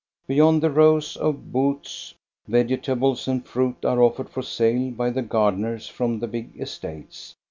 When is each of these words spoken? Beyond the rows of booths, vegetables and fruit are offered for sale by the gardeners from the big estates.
Beyond 0.25 0.63
the 0.63 0.71
rows 0.71 1.15
of 1.15 1.51
booths, 1.51 2.15
vegetables 2.47 3.27
and 3.27 3.45
fruit 3.45 3.85
are 3.85 4.01
offered 4.01 4.31
for 4.31 4.41
sale 4.41 4.89
by 4.89 5.11
the 5.11 5.21
gardeners 5.21 5.87
from 5.87 6.17
the 6.17 6.27
big 6.27 6.59
estates. 6.59 7.35